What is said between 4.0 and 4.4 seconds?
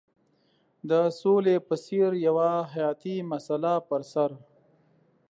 سر.